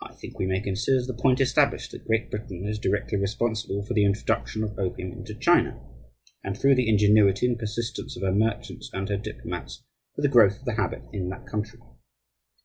[0.00, 3.92] I think we may consider the point established that Great Britain is directly responsible for
[3.92, 5.80] the introduction of opium into China,
[6.44, 9.82] and, through the ingenuity and persistence of her merchants and her diplomats,
[10.14, 11.80] for the growth of the habit in that country.